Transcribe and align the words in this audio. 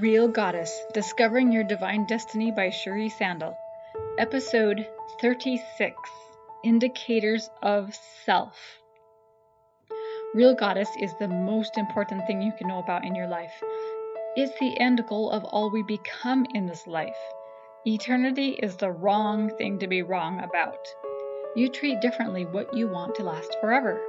Real 0.00 0.26
Goddess 0.26 0.76
Discovering 0.92 1.52
Your 1.52 1.62
Divine 1.62 2.04
Destiny 2.06 2.50
by 2.50 2.70
Cherie 2.70 3.08
Sandel. 3.08 3.54
Episode 4.18 4.88
36 5.20 5.94
Indicators 6.64 7.48
of 7.62 7.94
Self. 8.24 8.58
Real 10.34 10.56
Goddess 10.56 10.88
is 11.00 11.12
the 11.20 11.28
most 11.28 11.78
important 11.78 12.26
thing 12.26 12.42
you 12.42 12.50
can 12.58 12.66
know 12.66 12.80
about 12.80 13.04
in 13.04 13.14
your 13.14 13.28
life. 13.28 13.62
It's 14.34 14.58
the 14.58 14.80
end 14.80 15.00
goal 15.08 15.30
of 15.30 15.44
all 15.44 15.70
we 15.70 15.84
become 15.84 16.44
in 16.54 16.66
this 16.66 16.88
life. 16.88 17.14
Eternity 17.86 18.58
is 18.60 18.74
the 18.74 18.90
wrong 18.90 19.48
thing 19.58 19.78
to 19.78 19.86
be 19.86 20.02
wrong 20.02 20.40
about. 20.40 20.88
You 21.54 21.68
treat 21.68 22.00
differently 22.00 22.46
what 22.46 22.74
you 22.76 22.88
want 22.88 23.14
to 23.14 23.22
last 23.22 23.56
forever. 23.60 24.02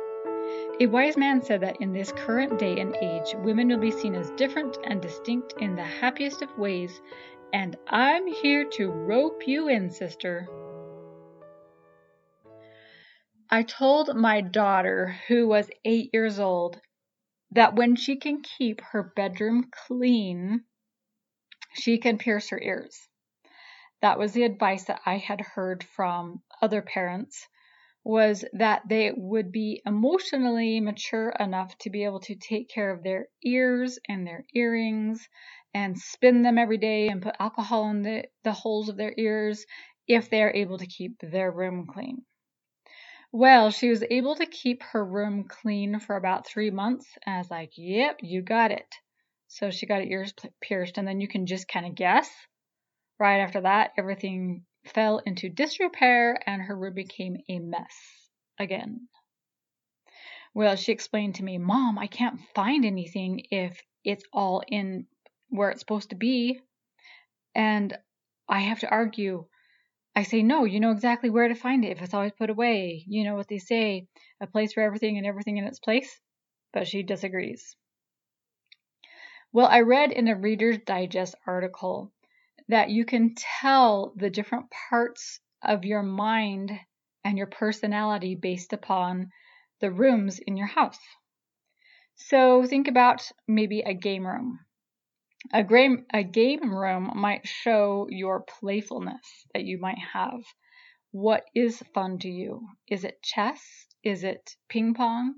A 0.77 0.87
wise 0.87 1.15
man 1.15 1.41
said 1.41 1.61
that 1.61 1.79
in 1.79 1.93
this 1.93 2.11
current 2.11 2.59
day 2.59 2.81
and 2.81 2.97
age, 3.01 3.33
women 3.35 3.69
will 3.69 3.77
be 3.77 3.91
seen 3.91 4.13
as 4.13 4.29
different 4.31 4.77
and 4.83 5.01
distinct 5.01 5.53
in 5.61 5.73
the 5.73 5.83
happiest 5.85 6.41
of 6.41 6.57
ways, 6.57 6.99
and 7.53 7.77
I'm 7.87 8.27
here 8.27 8.65
to 8.71 8.91
rope 8.91 9.47
you 9.47 9.69
in, 9.69 9.89
sister. 9.89 10.49
I 13.49 13.63
told 13.63 14.17
my 14.17 14.41
daughter, 14.41 15.15
who 15.29 15.47
was 15.47 15.69
eight 15.85 16.09
years 16.11 16.39
old, 16.39 16.81
that 17.51 17.75
when 17.75 17.95
she 17.95 18.17
can 18.17 18.41
keep 18.41 18.81
her 18.81 19.13
bedroom 19.15 19.69
clean, 19.71 20.65
she 21.73 21.99
can 21.99 22.17
pierce 22.17 22.49
her 22.49 22.59
ears. 22.61 23.07
That 24.01 24.19
was 24.19 24.33
the 24.33 24.43
advice 24.43 24.83
that 24.85 24.99
I 25.05 25.19
had 25.19 25.39
heard 25.39 25.85
from 25.85 26.43
other 26.61 26.81
parents 26.81 27.47
was 28.05 28.45
that 28.53 28.83
they 28.87 29.11
would 29.11 29.51
be 29.51 29.81
emotionally 29.83 30.79
mature 30.79 31.29
enough 31.39 31.75
to 31.79 31.89
be 31.89 32.03
able 32.03 32.19
to 32.19 32.35
take 32.35 32.69
care 32.69 32.91
of 32.91 33.01
their 33.01 33.27
ears 33.43 33.97
and 34.07 34.25
their 34.25 34.45
earrings 34.53 35.27
and 35.73 35.97
spin 35.97 36.43
them 36.43 36.59
every 36.59 36.77
day 36.77 37.07
and 37.07 37.23
put 37.23 37.35
alcohol 37.39 37.89
in 37.89 38.03
the, 38.03 38.23
the 38.43 38.53
holes 38.53 38.89
of 38.89 38.95
their 38.95 39.13
ears 39.17 39.65
if 40.07 40.29
they 40.29 40.43
are 40.43 40.53
able 40.53 40.77
to 40.77 40.85
keep 40.85 41.19
their 41.19 41.51
room 41.51 41.87
clean. 41.91 42.23
Well, 43.31 43.71
she 43.71 43.89
was 43.89 44.03
able 44.09 44.35
to 44.35 44.45
keep 44.45 44.83
her 44.83 45.03
room 45.03 45.45
clean 45.45 45.99
for 45.99 46.15
about 46.15 46.45
three 46.45 46.69
months. 46.69 47.07
And 47.25 47.35
I 47.35 47.37
was 47.39 47.49
like, 47.49 47.71
yep, 47.75 48.19
you 48.21 48.43
got 48.43 48.71
it. 48.71 48.95
So 49.47 49.71
she 49.71 49.87
got 49.87 50.01
her 50.01 50.07
ears 50.07 50.33
pierced, 50.61 50.99
and 50.99 51.07
then 51.07 51.21
you 51.21 51.27
can 51.27 51.47
just 51.47 51.67
kind 51.67 51.87
of 51.87 51.95
guess. 51.95 52.29
Right 53.19 53.39
after 53.39 53.61
that, 53.61 53.91
everything 53.97 54.63
fell 54.85 55.19
into 55.19 55.49
disrepair 55.49 56.37
and 56.47 56.61
her 56.61 56.75
room 56.75 56.93
became 56.93 57.37
a 57.49 57.59
mess 57.59 58.29
again. 58.59 59.07
Well, 60.53 60.75
she 60.77 60.91
explained 60.93 61.35
to 61.35 61.43
me, 61.43 61.57
Mom, 61.57 61.99
I 61.99 62.07
can't 62.07 62.39
find 62.53 62.85
anything 62.85 63.45
if 63.51 63.81
it's 64.03 64.23
all 64.31 64.63
in 64.67 65.07
where 65.49 65.69
it's 65.69 65.81
supposed 65.81 66.11
to 66.11 66.15
be. 66.15 66.61
And 67.53 67.97
I 68.47 68.61
have 68.61 68.79
to 68.79 68.89
argue. 68.89 69.47
I 70.15 70.23
say, 70.23 70.43
No, 70.43 70.63
you 70.63 70.79
know 70.79 70.91
exactly 70.91 71.29
where 71.29 71.49
to 71.49 71.55
find 71.55 71.83
it 71.83 71.91
if 71.91 72.01
it's 72.01 72.13
always 72.13 72.31
put 72.31 72.49
away. 72.49 73.03
You 73.07 73.25
know 73.25 73.35
what 73.35 73.49
they 73.49 73.57
say 73.57 74.07
a 74.39 74.47
place 74.47 74.73
for 74.73 74.81
everything 74.81 75.17
and 75.17 75.27
everything 75.27 75.57
in 75.57 75.65
its 75.65 75.79
place. 75.79 76.21
But 76.71 76.87
she 76.87 77.03
disagrees. 77.03 77.75
Well, 79.51 79.67
I 79.67 79.81
read 79.81 80.11
in 80.11 80.27
a 80.27 80.35
Reader's 80.35 80.79
Digest 80.79 81.35
article 81.47 82.11
that 82.67 82.89
you 82.89 83.05
can 83.05 83.35
tell 83.61 84.13
the 84.15 84.29
different 84.29 84.65
parts 84.89 85.39
of 85.61 85.85
your 85.85 86.03
mind 86.03 86.71
and 87.23 87.37
your 87.37 87.47
personality 87.47 88.35
based 88.35 88.73
upon 88.73 89.29
the 89.81 89.91
rooms 89.91 90.39
in 90.39 90.57
your 90.57 90.67
house. 90.67 90.99
So 92.15 92.65
think 92.65 92.87
about 92.87 93.29
maybe 93.47 93.81
a 93.81 93.93
game 93.93 94.25
room. 94.25 94.59
A 95.53 95.63
game, 95.63 96.05
a 96.13 96.23
game 96.23 96.73
room 96.73 97.11
might 97.15 97.47
show 97.47 98.07
your 98.09 98.41
playfulness 98.41 99.45
that 99.53 99.63
you 99.63 99.77
might 99.77 99.99
have. 100.13 100.41
What 101.11 101.43
is 101.53 101.83
fun 101.93 102.19
to 102.19 102.29
you? 102.29 102.67
Is 102.87 103.03
it 103.03 103.21
chess? 103.21 103.61
Is 104.03 104.23
it 104.23 104.55
ping 104.69 104.93
pong? 104.93 105.35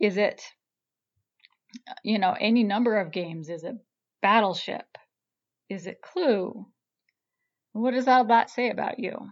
Is 0.00 0.16
it, 0.16 0.42
you 2.02 2.18
know, 2.18 2.34
any 2.38 2.64
number 2.64 2.98
of 2.98 3.12
games? 3.12 3.48
Is 3.48 3.64
it 3.64 3.76
battleship? 4.20 4.86
Is 5.68 5.86
it 5.86 6.00
Clue? 6.00 6.66
What 7.72 7.92
does 7.92 8.08
all 8.08 8.24
that 8.26 8.50
say 8.50 8.70
about 8.70 8.98
you? 8.98 9.30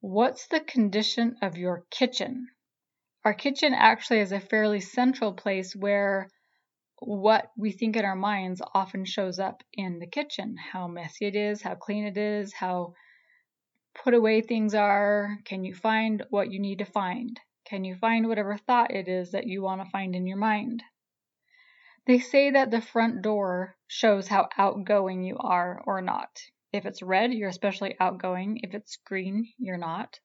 What's 0.00 0.46
the 0.46 0.60
condition 0.60 1.36
of 1.42 1.58
your 1.58 1.84
kitchen? 1.90 2.48
Our 3.24 3.34
kitchen 3.34 3.74
actually 3.74 4.20
is 4.20 4.32
a 4.32 4.40
fairly 4.40 4.80
central 4.80 5.34
place 5.34 5.74
where 5.76 6.28
what 7.00 7.50
we 7.56 7.72
think 7.72 7.96
in 7.96 8.04
our 8.04 8.16
minds 8.16 8.62
often 8.74 9.04
shows 9.04 9.38
up 9.38 9.62
in 9.72 9.98
the 9.98 10.06
kitchen. 10.06 10.56
How 10.56 10.86
messy 10.86 11.26
it 11.26 11.36
is, 11.36 11.62
how 11.62 11.74
clean 11.74 12.04
it 12.06 12.16
is, 12.16 12.52
how 12.52 12.94
put 14.04 14.14
away 14.14 14.40
things 14.40 14.74
are. 14.74 15.38
Can 15.44 15.64
you 15.64 15.74
find 15.74 16.24
what 16.30 16.50
you 16.50 16.60
need 16.60 16.78
to 16.78 16.84
find? 16.84 17.38
Can 17.66 17.84
you 17.84 17.96
find 17.96 18.28
whatever 18.28 18.56
thought 18.56 18.92
it 18.94 19.08
is 19.08 19.32
that 19.32 19.46
you 19.46 19.62
want 19.62 19.82
to 19.82 19.90
find 19.90 20.14
in 20.14 20.26
your 20.26 20.38
mind? 20.38 20.82
They 22.06 22.18
say 22.18 22.50
that 22.50 22.70
the 22.70 22.80
front 22.80 23.22
door 23.22 23.76
shows 23.86 24.28
how 24.28 24.48
outgoing 24.56 25.22
you 25.22 25.36
are 25.38 25.82
or 25.86 26.00
not. 26.00 26.40
If 26.72 26.86
it's 26.86 27.02
red, 27.02 27.32
you're 27.32 27.48
especially 27.48 27.96
outgoing. 28.00 28.60
If 28.62 28.74
it's 28.74 28.96
green, 28.96 29.52
you're 29.58 29.76
not. 29.76 30.18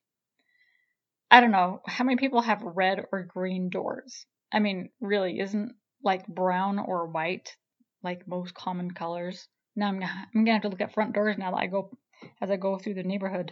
I 1.30 1.42
don't 1.42 1.52
know. 1.52 1.82
How 1.86 2.04
many 2.04 2.18
people 2.18 2.42
have 2.42 2.62
red 2.62 3.04
or 3.12 3.24
green 3.24 3.70
doors? 3.70 4.26
I 4.54 4.60
mean, 4.60 4.90
really, 5.02 5.40
isn't 5.40 5.76
like 6.04 6.28
brown 6.28 6.80
or 6.80 7.08
white 7.08 7.56
like 8.04 8.28
most 8.28 8.54
common 8.54 8.92
colors? 8.92 9.48
Now 9.76 9.88
I'm 9.88 10.00
gonna, 10.00 10.28
I'm 10.34 10.46
gonna 10.46 10.54
have 10.54 10.62
to 10.62 10.70
look 10.70 10.82
at 10.82 10.94
front 10.94 11.14
doors 11.14 11.38
now 11.38 11.52
that 11.52 11.58
I 11.58 11.68
go 11.68 11.98
as 12.42 12.50
I 12.50 12.56
go 12.56 12.78
through 12.78 12.94
the 12.94 13.04
neighborhood. 13.04 13.52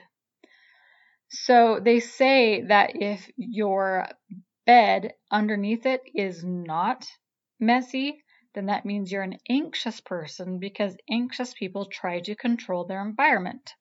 So 1.29 1.79
they 1.83 1.99
say 1.99 2.61
that 2.67 2.91
if 2.93 3.29
your 3.35 4.07
bed 4.65 5.13
underneath 5.31 5.85
it 5.85 6.01
is 6.13 6.43
not 6.43 7.07
messy, 7.59 8.23
then 8.53 8.67
that 8.67 8.85
means 8.85 9.11
you're 9.11 9.23
an 9.23 9.39
anxious 9.49 9.99
person 10.01 10.59
because 10.59 10.95
anxious 11.09 11.53
people 11.53 11.85
try 11.85 12.19
to 12.19 12.35
control 12.35 12.85
their 12.85 13.01
environment. 13.01 13.73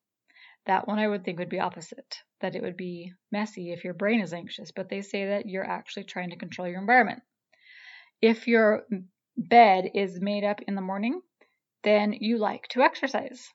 That 0.67 0.87
one 0.87 0.99
I 0.99 1.09
would 1.09 1.25
think 1.25 1.39
would 1.39 1.49
be 1.49 1.61
opposite, 1.61 2.23
that 2.41 2.55
it 2.55 2.63
would 2.63 2.77
be 2.77 3.13
messy 3.31 3.73
if 3.73 3.85
your 3.85 3.95
brain 3.95 4.21
is 4.21 4.33
anxious, 4.33 4.71
but 4.71 4.89
they 4.89 5.03
say 5.03 5.27
that 5.27 5.47
you're 5.47 5.69
actually 5.69 6.05
trying 6.05 6.31
to 6.31 6.37
control 6.37 6.69
your 6.69 6.81
environment. 6.81 7.23
If 8.21 8.47
your 8.47 8.87
bed 9.37 9.91
is 9.95 10.21
made 10.21 10.45
up 10.45 10.61
in 10.63 10.75
the 10.75 10.81
morning, 10.81 11.21
then 11.83 12.13
you 12.13 12.39
like 12.39 12.69
to 12.69 12.83
exercise. 12.83 13.49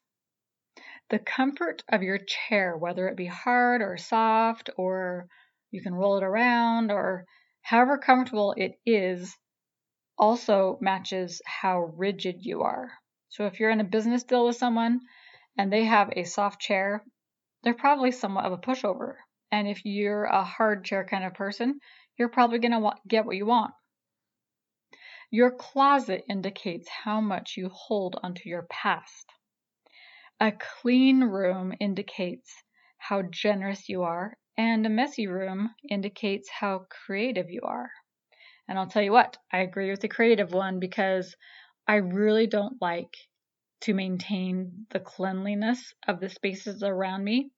The 1.09 1.19
comfort 1.19 1.83
of 1.87 2.03
your 2.03 2.17
chair, 2.17 2.75
whether 2.75 3.07
it 3.07 3.15
be 3.15 3.27
hard 3.27 3.81
or 3.81 3.95
soft, 3.95 4.69
or 4.77 5.29
you 5.71 5.81
can 5.81 5.95
roll 5.95 6.17
it 6.17 6.23
around, 6.23 6.91
or 6.91 7.25
however 7.61 7.97
comfortable 7.97 8.53
it 8.57 8.77
is, 8.85 9.33
also 10.17 10.77
matches 10.81 11.41
how 11.45 11.91
rigid 11.95 12.37
you 12.45 12.63
are. 12.63 12.91
So 13.29 13.45
if 13.45 13.59
you're 13.59 13.69
in 13.69 13.81
a 13.81 13.85
business 13.85 14.23
deal 14.23 14.45
with 14.45 14.55
someone 14.55 15.01
and 15.57 15.71
they 15.71 15.85
have 15.85 16.09
a 16.15 16.23
soft 16.23 16.61
chair, 16.61 17.03
they're 17.63 17.73
probably 17.73 18.11
somewhat 18.11 18.45
of 18.45 18.53
a 18.53 18.57
pushover. 18.57 19.15
And 19.51 19.67
if 19.67 19.85
you're 19.85 20.25
a 20.25 20.43
hard 20.43 20.85
chair 20.85 21.05
kind 21.05 21.23
of 21.23 21.33
person, 21.33 21.79
you're 22.17 22.29
probably 22.29 22.59
going 22.59 22.71
to 22.71 22.91
get 23.07 23.25
what 23.25 23.35
you 23.35 23.45
want. 23.45 23.73
Your 25.29 25.51
closet 25.51 26.23
indicates 26.29 26.87
how 26.89 27.19
much 27.19 27.57
you 27.57 27.69
hold 27.69 28.17
onto 28.23 28.49
your 28.49 28.63
past. 28.63 29.25
A 30.39 30.53
clean 30.81 31.21
room 31.21 31.73
indicates 31.79 32.53
how 32.97 33.23
generous 33.23 33.89
you 33.89 34.03
are, 34.03 34.37
and 34.57 34.85
a 34.85 34.89
messy 34.89 35.27
room 35.27 35.75
indicates 35.89 36.49
how 36.49 36.85
creative 36.89 37.49
you 37.49 37.61
are. 37.63 37.91
And 38.67 38.77
I'll 38.79 38.87
tell 38.87 39.01
you 39.01 39.11
what, 39.11 39.37
I 39.51 39.59
agree 39.59 39.89
with 39.89 40.01
the 40.01 40.07
creative 40.07 40.53
one 40.53 40.79
because 40.79 41.35
I 41.87 41.95
really 41.95 42.47
don't 42.47 42.81
like 42.81 43.15
to 43.81 43.93
maintain 43.93 44.87
the 44.89 44.99
cleanliness 44.99 45.93
of 46.07 46.19
the 46.19 46.29
spaces 46.29 46.83
around 46.83 47.23
me. 47.23 47.51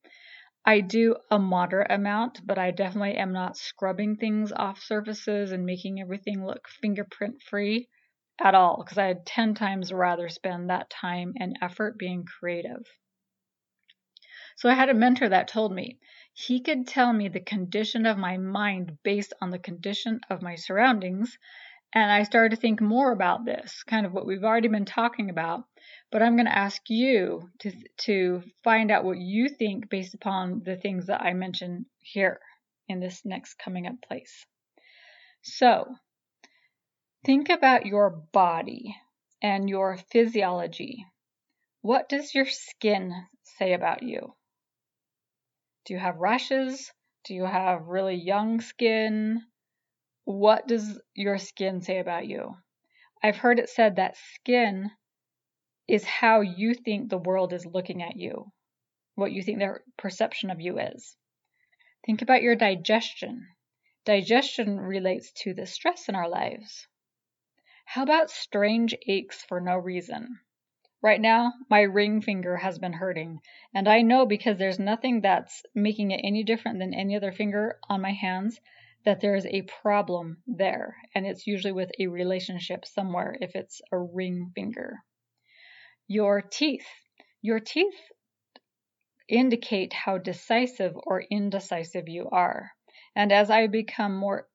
I 0.64 0.80
do 0.80 1.16
a 1.30 1.38
moderate 1.38 1.90
amount, 1.90 2.46
but 2.46 2.58
I 2.58 2.70
definitely 2.70 3.16
am 3.16 3.32
not 3.32 3.56
scrubbing 3.56 4.16
things 4.16 4.52
off 4.52 4.80
surfaces 4.80 5.52
and 5.52 5.66
making 5.66 6.00
everything 6.00 6.46
look 6.46 6.68
fingerprint 6.68 7.42
free 7.42 7.88
at 8.40 8.54
all 8.54 8.82
because 8.82 8.98
I'd 8.98 9.26
10 9.26 9.54
times 9.54 9.92
rather 9.92 10.28
spend 10.28 10.70
that 10.70 10.90
time 10.90 11.34
and 11.38 11.58
effort 11.60 11.98
being 11.98 12.24
creative. 12.24 12.86
So 14.60 14.68
I 14.68 14.74
had 14.74 14.90
a 14.90 14.94
mentor 14.94 15.30
that 15.30 15.48
told 15.48 15.72
me 15.72 15.98
he 16.34 16.60
could 16.60 16.86
tell 16.86 17.10
me 17.10 17.28
the 17.28 17.40
condition 17.40 18.04
of 18.04 18.18
my 18.18 18.36
mind 18.36 18.98
based 19.02 19.32
on 19.40 19.48
the 19.48 19.58
condition 19.58 20.20
of 20.28 20.42
my 20.42 20.56
surroundings. 20.56 21.38
And 21.94 22.12
I 22.12 22.24
started 22.24 22.50
to 22.54 22.60
think 22.60 22.82
more 22.82 23.10
about 23.10 23.46
this, 23.46 23.82
kind 23.84 24.04
of 24.04 24.12
what 24.12 24.26
we've 24.26 24.44
already 24.44 24.68
been 24.68 24.84
talking 24.84 25.30
about. 25.30 25.64
But 26.12 26.22
I'm 26.22 26.36
going 26.36 26.44
to 26.44 26.58
ask 26.58 26.82
you 26.90 27.48
to, 27.60 27.72
to 28.02 28.42
find 28.62 28.90
out 28.90 29.02
what 29.02 29.16
you 29.16 29.48
think 29.48 29.88
based 29.88 30.12
upon 30.12 30.62
the 30.62 30.76
things 30.76 31.06
that 31.06 31.22
I 31.22 31.32
mentioned 31.32 31.86
here 32.00 32.38
in 32.86 33.00
this 33.00 33.24
next 33.24 33.54
coming 33.54 33.86
up 33.86 34.02
place. 34.06 34.44
So, 35.40 35.86
think 37.24 37.48
about 37.48 37.86
your 37.86 38.10
body. 38.10 38.94
and 39.42 39.70
your 39.70 39.96
physiology. 40.10 41.06
What 41.80 42.10
does 42.10 42.34
your 42.34 42.46
skin 42.46 43.14
say 43.58 43.72
about 43.72 44.02
you? 44.02 44.34
Do 45.84 45.94
you 45.94 45.98
have 45.98 46.16
rashes? 46.18 46.92
Do 47.24 47.34
you 47.34 47.44
have 47.44 47.86
really 47.86 48.14
young 48.14 48.60
skin? 48.60 49.42
What 50.24 50.66
does 50.66 51.00
your 51.14 51.38
skin 51.38 51.80
say 51.80 51.98
about 51.98 52.26
you? 52.26 52.56
I've 53.22 53.36
heard 53.36 53.58
it 53.58 53.68
said 53.68 53.96
that 53.96 54.16
skin 54.16 54.90
is 55.88 56.04
how 56.04 56.40
you 56.40 56.74
think 56.74 57.08
the 57.08 57.18
world 57.18 57.52
is 57.52 57.66
looking 57.66 58.02
at 58.02 58.16
you, 58.16 58.52
what 59.14 59.32
you 59.32 59.42
think 59.42 59.58
their 59.58 59.82
perception 59.96 60.50
of 60.50 60.60
you 60.60 60.78
is. 60.78 61.16
Think 62.06 62.22
about 62.22 62.42
your 62.42 62.56
digestion. 62.56 63.48
Digestion 64.04 64.80
relates 64.80 65.32
to 65.42 65.52
the 65.52 65.66
stress 65.66 66.08
in 66.08 66.14
our 66.14 66.28
lives. 66.28 66.86
How 67.84 68.02
about 68.02 68.30
strange 68.30 68.94
aches 69.06 69.42
for 69.42 69.60
no 69.60 69.76
reason? 69.76 70.38
Right 71.02 71.20
now, 71.20 71.54
my 71.70 71.80
ring 71.80 72.20
finger 72.20 72.58
has 72.58 72.78
been 72.78 72.92
hurting, 72.92 73.40
and 73.74 73.88
I 73.88 74.02
know 74.02 74.26
because 74.26 74.58
there's 74.58 74.78
nothing 74.78 75.22
that's 75.22 75.62
making 75.74 76.10
it 76.10 76.20
any 76.22 76.44
different 76.44 76.78
than 76.78 76.92
any 76.92 77.16
other 77.16 77.32
finger 77.32 77.78
on 77.88 78.02
my 78.02 78.12
hands 78.12 78.60
that 79.04 79.20
there 79.20 79.34
is 79.34 79.46
a 79.46 79.62
problem 79.62 80.42
there, 80.46 80.96
and 81.14 81.26
it's 81.26 81.46
usually 81.46 81.72
with 81.72 81.90
a 81.98 82.08
relationship 82.08 82.84
somewhere 82.84 83.34
if 83.40 83.56
it's 83.56 83.80
a 83.90 83.98
ring 83.98 84.52
finger. 84.54 85.02
Your 86.06 86.42
teeth. 86.42 86.86
Your 87.40 87.60
teeth 87.60 87.98
indicate 89.26 89.94
how 89.94 90.18
decisive 90.18 90.92
or 90.94 91.22
indecisive 91.22 92.08
you 92.10 92.28
are. 92.28 92.72
And 93.16 93.32
as 93.32 93.48
I 93.48 93.68
become 93.68 94.16
more 94.16 94.48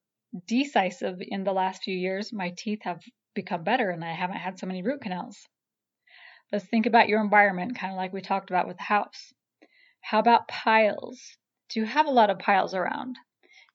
decisive 0.45 1.21
in 1.21 1.43
the 1.43 1.53
last 1.53 1.83
few 1.83 1.97
years, 1.97 2.31
my 2.31 2.53
teeth 2.55 2.83
have 2.83 3.01
become 3.33 3.63
better 3.63 3.89
and 3.89 4.05
I 4.05 4.13
haven't 4.13 4.37
had 4.37 4.59
so 4.59 4.67
many 4.67 4.83
root 4.83 5.01
canals. 5.01 5.47
Let's 6.51 6.65
think 6.65 6.85
about 6.85 7.09
your 7.09 7.21
environment, 7.21 7.77
kind 7.77 7.91
of 7.91 7.97
like 7.97 8.13
we 8.13 8.21
talked 8.21 8.49
about 8.49 8.67
with 8.67 8.77
the 8.77 8.83
house. 8.83 9.33
How 10.01 10.19
about 10.19 10.47
piles? 10.47 11.37
Do 11.69 11.79
you 11.79 11.85
have 11.85 12.05
a 12.05 12.11
lot 12.11 12.29
of 12.29 12.39
piles 12.39 12.73
around? 12.73 13.17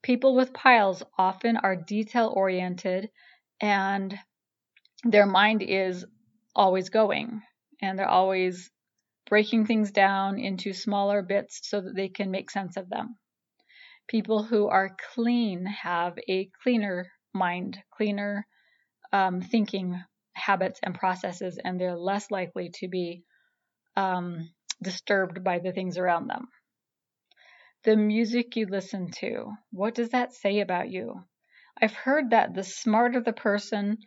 People 0.02 0.34
with 0.34 0.52
piles 0.52 1.02
often 1.19 1.56
are 1.56 1.76
detail 1.76 2.32
oriented 2.34 3.11
and 3.61 4.19
their 5.02 5.26
mind 5.26 5.62
is 5.62 6.06
always 6.55 6.88
going 6.88 7.43
and 7.82 7.99
they're 7.99 8.08
always 8.08 8.70
breaking 9.26 9.66
things 9.66 9.90
down 9.90 10.38
into 10.38 10.73
smaller 10.73 11.23
bits 11.23 11.61
so 11.64 11.81
that 11.81 11.94
they 11.94 12.08
can 12.08 12.31
make 12.31 12.50
sense 12.50 12.76
of 12.76 12.88
them. 12.88 13.19
People 14.08 14.43
who 14.43 14.69
are 14.69 14.96
clean 15.14 15.66
have 15.66 16.19
a 16.28 16.50
cleaner 16.62 17.11
mind, 17.32 17.78
cleaner 17.90 18.46
um, 19.12 19.40
thinking 19.40 20.02
habits 20.40 20.81
and 20.82 20.94
processes, 20.94 21.58
and 21.62 21.81
they're 21.81 21.96
less 21.96 22.31
likely 22.31 22.70
to 22.81 22.88
be 22.88 23.22
um, 23.96 24.50
disturbed 24.82 25.44
by 25.44 25.58
the 25.58 25.72
things 25.72 25.98
around 25.98 26.28
them. 26.28 26.48
The 27.84 27.96
music 27.96 28.56
you 28.56 28.66
listen 28.66 29.10
to, 29.20 29.52
what 29.70 29.94
does 29.94 30.10
that 30.10 30.34
say 30.34 30.60
about 30.60 30.90
you? 30.90 31.25
I've 31.81 31.94
heard 31.94 32.31
that 32.31 32.54
the 32.54 32.62
smarter 32.62 33.20
the 33.20 33.32
person, 33.32 33.98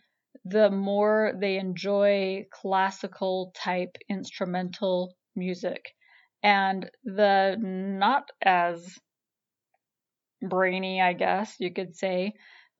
the 0.46 0.70
more 0.70 1.34
they 1.40 1.58
enjoy 1.58 2.46
classical 2.52 3.52
type 3.56 3.98
instrumental 4.10 5.16
music. 5.36 5.84
And 6.44 6.90
the 7.04 7.56
not 7.60 8.30
as 8.44 9.00
brainy, 10.42 11.02
I 11.02 11.14
guess 11.14 11.56
you 11.60 11.74
could 11.74 11.96
say, 11.96 12.34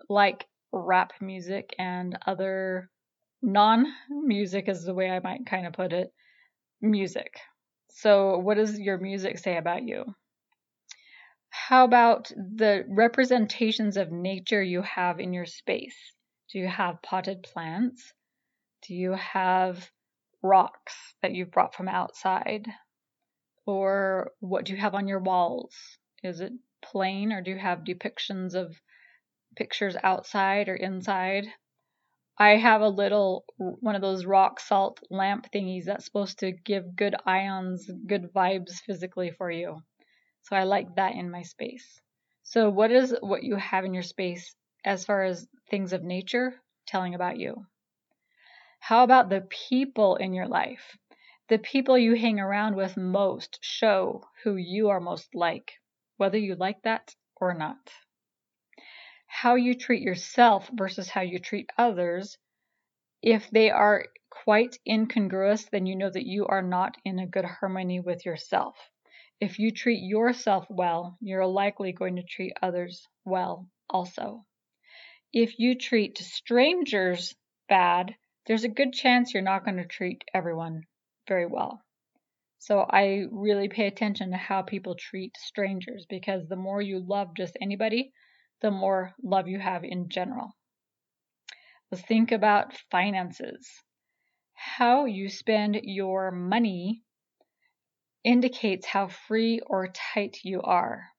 like 0.10 0.46
rap 0.72 1.14
music 1.22 1.74
and 1.80 2.18
other 2.28 2.90
non 3.44 3.86
music 4.10 4.70
is 4.70 4.84
the 4.84 4.94
way 4.94 5.10
I 5.10 5.20
might 5.20 5.46
kind 5.46 5.68
of 5.68 5.74
put 5.74 5.94
it, 5.94 6.12
music. 6.82 7.40
So, 7.92 8.40
what 8.40 8.56
does 8.56 8.80
your 8.80 8.98
music 8.98 9.38
say 9.38 9.58
about 9.58 9.84
you? 9.84 10.16
How 11.50 11.86
about 11.86 12.30
the 12.30 12.86
representations 12.88 13.98
of 13.98 14.12
nature 14.12 14.64
you 14.64 14.82
have 14.82 15.20
in 15.20 15.34
your 15.34 15.46
space? 15.46 15.96
Do 16.52 16.58
you 16.60 16.68
have 16.68 17.02
potted 17.04 17.44
plants? 17.44 18.14
Do 18.88 18.96
you 18.96 19.12
have 19.12 19.92
rocks 20.42 20.96
that 21.22 21.34
you've 21.34 21.52
brought 21.52 21.76
from 21.76 21.88
outside? 21.88 22.68
Or 23.66 24.32
what 24.40 24.66
do 24.66 24.74
you 24.74 24.80
have 24.80 24.96
on 24.96 25.08
your 25.08 25.20
walls? 25.20 25.76
Is 26.24 26.42
it 26.42 26.54
plain 26.82 27.32
or 27.32 27.42
do 27.42 27.52
you 27.52 27.58
have 27.58 27.80
depictions 27.80 28.56
of 28.56 28.82
pictures 29.56 29.96
outside 30.04 30.70
or 30.70 30.76
inside? 30.76 31.48
I 32.38 32.58
have 32.58 32.82
a 32.82 32.90
little 32.90 33.46
one 33.58 33.96
of 33.96 34.02
those 34.02 34.26
rock 34.26 34.60
salt 34.60 35.00
lamp 35.10 35.52
thingies 35.52 35.86
that's 35.86 36.06
supposed 36.06 36.40
to 36.40 36.52
give 36.52 36.96
good 36.96 37.16
ions, 37.26 37.90
good 38.08 38.34
vibes 38.34 38.80
physically 38.82 39.32
for 39.32 39.52
you. 39.52 39.82
So 40.44 40.56
I 40.56 40.64
like 40.64 40.96
that 40.96 41.16
in 41.16 41.32
my 41.32 41.44
space. 41.44 42.02
So 42.44 42.70
what 42.70 42.92
is 42.92 43.16
what 43.22 43.44
you 43.44 43.56
have 43.56 43.86
in 43.86 43.94
your 43.94 44.04
space 44.04 44.56
as 44.84 45.06
far 45.06 45.24
as 45.24 45.48
things 45.70 45.94
of 45.94 46.04
nature 46.04 46.62
telling 46.86 47.16
about 47.16 47.38
you? 47.38 47.66
How 48.80 49.04
about 49.04 49.30
the 49.30 49.42
people 49.42 50.18
in 50.18 50.34
your 50.34 50.48
life? 50.48 50.98
The 51.48 51.60
people 51.60 51.98
you 51.98 52.16
hang 52.16 52.40
around 52.40 52.76
with 52.76 52.98
most 52.98 53.60
show 53.62 54.26
who 54.44 54.56
you 54.56 54.90
are 54.90 55.00
most 55.00 55.34
like, 55.34 55.80
whether 56.18 56.38
you 56.38 56.56
like 56.56 56.82
that 56.82 57.16
or 57.36 57.54
not. 57.54 57.94
How 59.36 59.56
you 59.56 59.74
treat 59.74 60.04
yourself 60.04 60.70
versus 60.72 61.10
how 61.10 61.22
you 61.22 61.40
treat 61.40 61.70
others, 61.78 62.38
if 63.22 63.50
they 63.50 63.72
are 63.72 64.06
quite 64.30 64.78
incongruous, 64.88 65.66
then 65.66 65.86
you 65.86 65.96
know 65.96 66.10
that 66.10 66.28
you 66.28 66.46
are 66.46 66.62
not 66.62 66.96
in 67.04 67.20
a 67.20 67.28
good 67.28 67.44
harmony 67.44 68.00
with 68.00 68.26
yourself. 68.26 68.78
If 69.42 69.60
you 69.60 69.72
treat 69.72 70.04
yourself 70.04 70.68
well, 70.70 71.18
you're 71.20 71.48
likely 71.48 71.92
going 71.92 72.16
to 72.18 72.24
treat 72.24 72.54
others 72.62 73.08
well 73.26 73.68
also. 73.90 74.46
If 75.34 75.58
you 75.58 75.76
treat 75.76 76.20
strangers 76.20 77.36
bad, 77.68 78.16
there's 78.46 78.64
a 78.64 78.70
good 78.70 78.94
chance 78.94 79.34
you're 79.34 79.44
not 79.44 79.66
going 79.66 79.78
to 79.78 79.86
treat 79.86 80.24
everyone 80.34 80.84
very 81.28 81.48
well. 81.48 81.84
So 82.60 82.86
I 82.88 83.26
really 83.32 83.68
pay 83.68 83.88
attention 83.88 84.30
to 84.32 84.38
how 84.38 84.62
people 84.62 84.96
treat 84.96 85.36
strangers 85.38 86.06
because 86.08 86.48
the 86.48 86.56
more 86.56 86.82
you 86.82 87.00
love 87.00 87.36
just 87.36 87.58
anybody, 87.60 88.14
the 88.62 88.72
more 88.72 89.14
love 89.22 89.48
you 89.48 89.60
have 89.60 89.84
in 89.84 90.10
general. 90.10 90.56
Let's 91.92 92.06
think 92.06 92.32
about 92.32 92.78
finances. 92.90 93.70
How 94.54 95.06
you 95.06 95.30
spend 95.30 95.80
your 95.84 96.32
money 96.32 97.04
indicates 98.24 98.86
how 98.86 99.08
free 99.08 99.60
or 99.60 99.88
tight 99.88 100.40
you 100.44 100.62
are. 100.62 101.10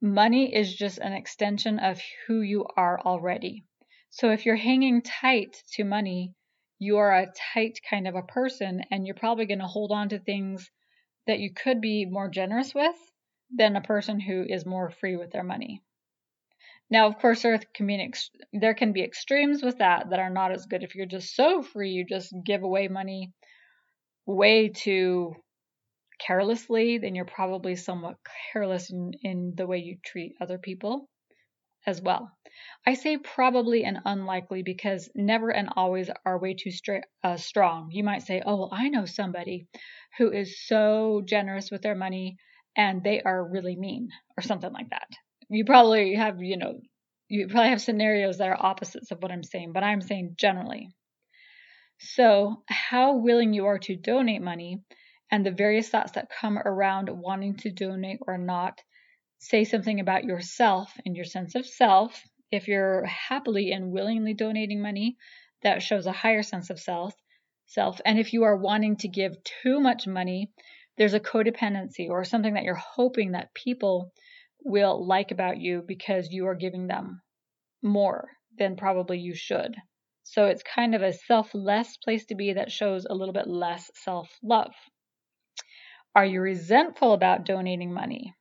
Money 0.00 0.54
is 0.54 0.74
just 0.74 0.98
an 0.98 1.12
extension 1.12 1.78
of 1.78 2.00
who 2.26 2.40
you 2.40 2.66
are 2.76 3.00
already. 3.00 3.64
So 4.10 4.30
if 4.30 4.46
you're 4.46 4.56
hanging 4.56 5.02
tight 5.02 5.62
to 5.74 5.84
money, 5.84 6.34
you 6.78 6.98
are 6.98 7.12
a 7.12 7.32
tight 7.52 7.80
kind 7.88 8.08
of 8.08 8.14
a 8.14 8.22
person 8.22 8.82
and 8.90 9.06
you're 9.06 9.16
probably 9.16 9.46
going 9.46 9.58
to 9.58 9.66
hold 9.66 9.92
on 9.92 10.08
to 10.10 10.18
things 10.18 10.70
that 11.26 11.40
you 11.40 11.52
could 11.52 11.80
be 11.80 12.06
more 12.06 12.28
generous 12.28 12.74
with 12.74 12.96
than 13.50 13.76
a 13.76 13.80
person 13.80 14.20
who 14.20 14.44
is 14.44 14.64
more 14.64 14.90
free 14.90 15.16
with 15.16 15.30
their 15.30 15.44
money. 15.44 15.82
Now, 16.90 17.06
of 17.06 17.18
course, 17.18 17.42
there 17.42 17.60
can 17.74 17.86
be 17.86 18.00
ex- 18.00 18.30
there 18.52 18.74
can 18.74 18.92
be 18.92 19.02
extremes 19.02 19.62
with 19.62 19.78
that 19.78 20.10
that 20.10 20.18
are 20.18 20.30
not 20.30 20.52
as 20.52 20.66
good. 20.66 20.82
If 20.82 20.94
you're 20.94 21.06
just 21.06 21.34
so 21.34 21.62
free, 21.62 21.90
you 21.90 22.04
just 22.04 22.34
give 22.44 22.62
away 22.62 22.88
money 22.88 23.32
way 24.26 24.68
too 24.68 25.34
carelessly, 26.18 26.98
then 26.98 27.14
you're 27.14 27.24
probably 27.24 27.76
somewhat 27.76 28.16
careless 28.52 28.90
in, 28.90 29.12
in 29.22 29.54
the 29.56 29.66
way 29.66 29.78
you 29.78 29.98
treat 30.04 30.34
other 30.40 30.58
people 30.58 31.08
as 31.86 32.02
well. 32.02 32.30
I 32.86 32.94
say 32.94 33.18
probably 33.18 33.84
and 33.84 33.98
unlikely 34.04 34.62
because 34.62 35.08
never 35.14 35.50
and 35.50 35.68
always 35.76 36.10
are 36.26 36.38
way 36.38 36.54
too 36.54 36.70
uh, 37.22 37.36
strong. 37.36 37.90
You 37.92 38.02
might 38.04 38.22
say, 38.22 38.42
oh, 38.44 38.56
well, 38.56 38.70
I 38.72 38.88
know 38.88 39.04
somebody 39.04 39.68
who 40.18 40.32
is 40.32 40.66
so 40.66 41.22
generous 41.24 41.70
with 41.70 41.82
their 41.82 41.94
money 41.94 42.36
and 42.76 43.02
they 43.02 43.22
are 43.22 43.48
really 43.48 43.76
mean 43.76 44.08
or 44.36 44.42
something 44.42 44.72
like 44.72 44.90
that. 44.90 45.08
You 45.48 45.64
probably 45.64 46.14
have, 46.14 46.42
you 46.42 46.56
know, 46.56 46.80
you 47.28 47.46
probably 47.48 47.70
have 47.70 47.80
scenarios 47.80 48.38
that 48.38 48.48
are 48.48 48.66
opposites 48.66 49.10
of 49.10 49.22
what 49.22 49.30
I'm 49.30 49.42
saying, 49.42 49.72
but 49.72 49.82
I'm 49.82 50.00
saying 50.00 50.34
generally. 50.36 50.90
So, 51.98 52.62
how 52.68 53.16
willing 53.16 53.52
you 53.52 53.66
are 53.66 53.78
to 53.80 53.96
donate 53.96 54.42
money 54.42 54.82
and 55.30 55.44
the 55.44 55.50
various 55.50 55.88
thoughts 55.88 56.12
that 56.12 56.30
come 56.30 56.58
around 56.58 57.10
wanting 57.10 57.56
to 57.56 57.70
donate 57.70 58.20
or 58.26 58.38
not 58.38 58.80
say 59.38 59.64
something 59.64 60.00
about 60.00 60.24
yourself 60.24 60.92
and 61.04 61.16
your 61.16 61.24
sense 61.24 61.54
of 61.54 61.66
self. 61.66 62.22
If 62.50 62.68
you're 62.68 63.04
happily 63.04 63.72
and 63.72 63.92
willingly 63.92 64.34
donating 64.34 64.80
money, 64.80 65.16
that 65.62 65.82
shows 65.82 66.06
a 66.06 66.12
higher 66.12 66.42
sense 66.42 66.70
of 66.70 66.80
self. 66.80 67.14
Self, 67.66 68.00
and 68.04 68.18
if 68.18 68.32
you 68.32 68.44
are 68.44 68.56
wanting 68.56 68.96
to 68.98 69.08
give 69.08 69.36
too 69.44 69.80
much 69.80 70.06
money, 70.06 70.50
there's 70.96 71.14
a 71.14 71.20
codependency 71.20 72.08
or 72.08 72.24
something 72.24 72.54
that 72.54 72.64
you're 72.64 72.74
hoping 72.74 73.32
that 73.32 73.54
people 73.54 74.12
will 74.64 75.06
like 75.06 75.30
about 75.30 75.58
you 75.58 75.82
because 75.86 76.30
you 76.32 76.46
are 76.46 76.54
giving 76.54 76.86
them 76.86 77.22
more 77.82 78.30
than 78.58 78.76
probably 78.76 79.18
you 79.18 79.34
should. 79.34 79.76
So 80.24 80.46
it's 80.46 80.62
kind 80.62 80.94
of 80.94 81.02
a 81.02 81.12
selfless 81.12 81.96
place 81.98 82.26
to 82.26 82.34
be 82.34 82.52
that 82.54 82.72
shows 82.72 83.06
a 83.06 83.14
little 83.14 83.34
bit 83.34 83.48
less 83.48 83.90
self 83.94 84.38
love. 84.42 84.74
Are 86.14 86.26
you 86.26 86.42
resentful 86.42 87.14
about 87.14 87.44
donating 87.46 87.94
money? 87.94 88.34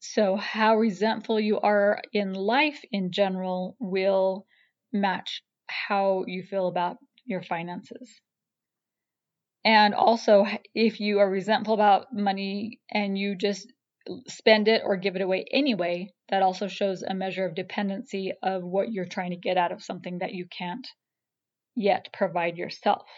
So, 0.00 0.34
how 0.34 0.74
resentful 0.76 1.38
you 1.38 1.60
are 1.60 2.02
in 2.12 2.34
life 2.34 2.84
in 2.90 3.12
general 3.12 3.76
will 3.78 4.44
match 4.92 5.44
how 5.68 6.24
you 6.26 6.42
feel 6.42 6.66
about 6.66 6.98
your 7.26 7.42
finances. 7.44 8.20
And 9.64 9.94
also, 9.94 10.46
if 10.74 10.98
you 10.98 11.20
are 11.20 11.30
resentful 11.30 11.74
about 11.74 12.12
money 12.12 12.80
and 12.90 13.16
you 13.16 13.36
just 13.36 13.72
spend 14.26 14.68
it 14.68 14.82
or 14.84 14.96
give 14.96 15.16
it 15.16 15.22
away 15.22 15.44
anyway, 15.50 16.12
that 16.28 16.42
also 16.42 16.68
shows 16.68 17.02
a 17.02 17.14
measure 17.14 17.44
of 17.44 17.54
dependency 17.54 18.32
of 18.42 18.62
what 18.62 18.92
you're 18.92 19.04
trying 19.04 19.30
to 19.30 19.36
get 19.36 19.56
out 19.56 19.72
of 19.72 19.82
something 19.82 20.18
that 20.18 20.32
you 20.32 20.46
can't 20.46 20.86
yet 21.74 22.08
provide 22.12 22.56
yourself. 22.56 23.08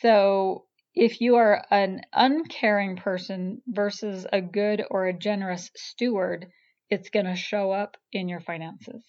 So, 0.00 0.66
if 0.94 1.20
you 1.20 1.36
are 1.36 1.64
an 1.70 2.02
uncaring 2.12 2.96
person 2.96 3.62
versus 3.66 4.26
a 4.32 4.40
good 4.40 4.82
or 4.90 5.06
a 5.06 5.18
generous 5.18 5.70
steward, 5.76 6.50
it's 6.88 7.10
going 7.10 7.26
to 7.26 7.36
show 7.36 7.70
up 7.70 7.96
in 8.12 8.28
your 8.28 8.40
finances. 8.40 9.04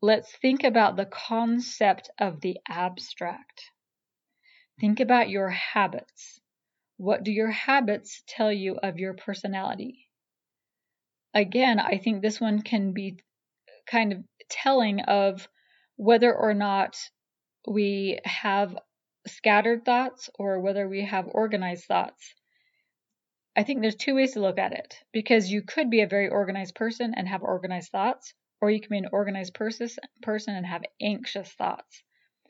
Let's 0.00 0.34
think 0.36 0.64
about 0.64 0.96
the 0.96 1.06
concept 1.06 2.08
of 2.18 2.40
the 2.40 2.58
abstract. 2.68 3.72
Think 4.80 5.00
about 5.00 5.28
your 5.28 5.50
habits. 5.50 6.40
What 6.98 7.22
do 7.22 7.30
your 7.30 7.52
habits 7.52 8.24
tell 8.26 8.52
you 8.52 8.74
of 8.74 8.98
your 8.98 9.14
personality? 9.14 10.10
Again, 11.32 11.78
I 11.78 11.98
think 11.98 12.22
this 12.22 12.40
one 12.40 12.60
can 12.62 12.92
be 12.92 13.22
kind 13.86 14.12
of 14.12 14.24
telling 14.48 15.00
of 15.02 15.48
whether 15.94 16.34
or 16.34 16.54
not 16.54 16.98
we 17.68 18.18
have 18.24 18.76
scattered 19.28 19.84
thoughts 19.84 20.28
or 20.40 20.58
whether 20.58 20.88
we 20.88 21.02
have 21.04 21.28
organized 21.28 21.84
thoughts. 21.84 22.34
I 23.54 23.62
think 23.62 23.80
there's 23.80 23.94
two 23.94 24.16
ways 24.16 24.32
to 24.32 24.40
look 24.40 24.58
at 24.58 24.72
it 24.72 24.98
because 25.12 25.52
you 25.52 25.62
could 25.62 25.90
be 25.90 26.00
a 26.00 26.08
very 26.08 26.28
organized 26.28 26.74
person 26.74 27.14
and 27.16 27.28
have 27.28 27.44
organized 27.44 27.92
thoughts, 27.92 28.34
or 28.60 28.72
you 28.72 28.80
can 28.80 28.90
be 28.90 28.98
an 28.98 29.10
organized 29.12 29.54
person 29.54 30.54
and 30.54 30.66
have 30.66 30.82
anxious 31.00 31.52
thoughts. 31.52 32.02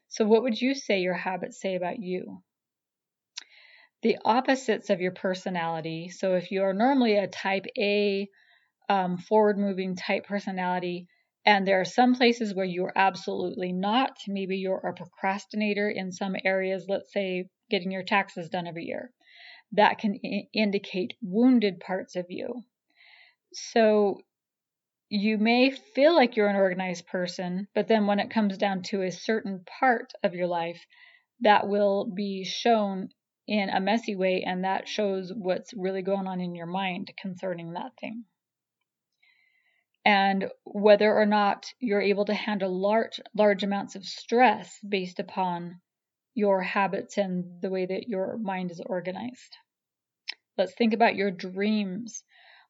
So, 0.08 0.26
what 0.26 0.42
would 0.42 0.58
you 0.58 0.74
say 0.74 1.00
your 1.00 1.12
habits 1.12 1.60
say 1.60 1.74
about 1.74 1.98
you? 1.98 2.42
The 4.02 4.18
opposites 4.24 4.90
of 4.90 5.00
your 5.00 5.12
personality. 5.12 6.08
So 6.08 6.34
if 6.34 6.50
you 6.50 6.62
are 6.62 6.72
normally 6.72 7.16
a 7.16 7.26
type 7.26 7.66
A, 7.78 8.28
um, 8.88 9.18
forward 9.18 9.58
moving 9.58 9.96
type 9.96 10.26
personality, 10.26 11.08
and 11.44 11.66
there 11.66 11.80
are 11.80 11.84
some 11.84 12.14
places 12.14 12.54
where 12.54 12.66
you're 12.66 12.92
absolutely 12.94 13.72
not, 13.72 14.16
maybe 14.28 14.56
you're 14.58 14.76
a 14.76 14.92
procrastinator 14.92 15.88
in 15.88 16.12
some 16.12 16.36
areas, 16.44 16.86
let's 16.88 17.12
say 17.12 17.48
getting 17.70 17.90
your 17.90 18.02
taxes 18.02 18.48
done 18.48 18.66
every 18.66 18.84
year, 18.84 19.12
that 19.72 19.98
can 19.98 20.18
I- 20.24 20.48
indicate 20.52 21.14
wounded 21.22 21.80
parts 21.80 22.16
of 22.16 22.26
you. 22.28 22.64
So 23.52 24.20
you 25.10 25.38
may 25.38 25.70
feel 25.70 26.14
like 26.14 26.36
you're 26.36 26.48
an 26.48 26.56
organized 26.56 27.06
person, 27.06 27.66
but 27.74 27.88
then 27.88 28.06
when 28.06 28.20
it 28.20 28.30
comes 28.30 28.58
down 28.58 28.82
to 28.82 29.02
a 29.02 29.10
certain 29.10 29.64
part 29.80 30.12
of 30.22 30.34
your 30.34 30.46
life, 30.46 30.84
that 31.40 31.66
will 31.66 32.10
be 32.14 32.44
shown 32.44 33.08
in 33.48 33.70
a 33.70 33.80
messy 33.80 34.14
way, 34.14 34.44
and 34.46 34.64
that 34.64 34.86
shows 34.86 35.32
what's 35.34 35.72
really 35.74 36.02
going 36.02 36.26
on 36.26 36.38
in 36.40 36.54
your 36.54 36.66
mind 36.66 37.10
concerning 37.20 37.72
that 37.72 37.92
thing. 37.98 38.24
And 40.04 40.50
whether 40.64 41.12
or 41.12 41.26
not 41.26 41.66
you're 41.80 42.02
able 42.02 42.26
to 42.26 42.34
handle 42.34 42.70
large 42.70 43.20
large 43.34 43.62
amounts 43.62 43.96
of 43.96 44.04
stress 44.04 44.78
based 44.86 45.18
upon 45.18 45.80
your 46.34 46.62
habits 46.62 47.16
and 47.16 47.60
the 47.62 47.70
way 47.70 47.86
that 47.86 48.06
your 48.06 48.36
mind 48.38 48.70
is 48.70 48.82
organized. 48.84 49.56
Let's 50.56 50.74
think 50.74 50.92
about 50.92 51.16
your 51.16 51.30
dreams. 51.30 52.22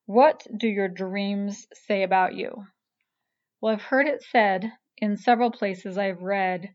What 0.07 0.47
do 0.57 0.69
your 0.69 0.89
dreams 0.89 1.67
say 1.87 2.03
about 2.03 2.35
you? 2.35 2.67
Well, 3.61 3.75
I've 3.75 3.83
heard 3.83 4.07
it 4.07 4.23
said 4.23 4.73
in 4.97 5.17
several 5.17 5.51
places 5.51 5.99
I've 5.99 6.23
read 6.23 6.71